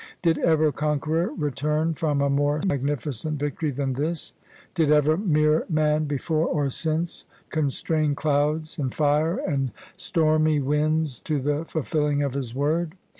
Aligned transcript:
Did 0.23 0.39
ever 0.39 0.71
conqueror 0.71 1.31
return 1.37 1.93
from 1.93 2.21
a 2.21 2.29
more 2.31 2.59
magnificent 2.65 3.37
victory 3.37 3.69
than 3.69 3.93
this? 3.93 4.33
Did 4.73 4.89
ever 4.89 5.15
mere 5.15 5.63
man 5.69 6.05
before 6.05 6.47
or 6.47 6.71
since 6.71 7.25
constrain 7.51 8.15
clouds 8.15 8.79
and 8.79 8.91
fire 8.91 9.37
and 9.37 9.71
stormj^ 9.95 10.63
winds 10.63 11.19
to 11.19 11.39
the 11.39 11.65
fulfilling 11.65 12.23
of 12.23 12.33
his 12.33 12.55
word? 12.55 12.95